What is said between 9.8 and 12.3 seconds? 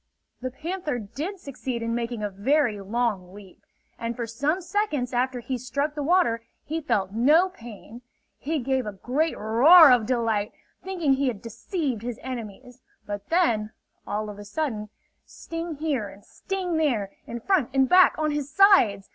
of delight, thinking he had deceived his